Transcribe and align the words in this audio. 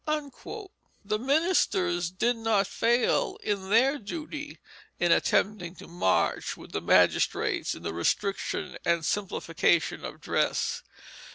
The 1.05 1.19
ministers 1.19 2.09
did 2.09 2.35
not 2.35 2.65
fail 2.65 3.37
in 3.43 3.69
their 3.69 3.99
duty 3.99 4.57
in 4.99 5.11
attempting 5.11 5.75
to 5.75 5.87
march 5.87 6.57
with 6.57 6.71
the 6.71 6.81
magistrates 6.81 7.75
in 7.75 7.83
the 7.83 7.93
restriction 7.93 8.79
and 8.83 9.05
simplification 9.05 10.03
of 10.03 10.19
dress. 10.19 10.81